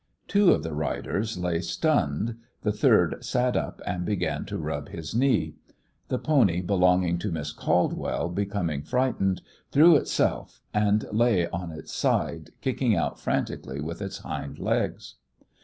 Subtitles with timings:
[0.27, 2.37] Two of the riders lay stunned.
[2.63, 5.53] The third sat up and began to rub his knee.
[6.07, 12.49] The pony belonging to Miss Caldwell, becoming frightened, threw itself and lay on its side,
[12.61, 15.17] kicking out frantically with its hind legs.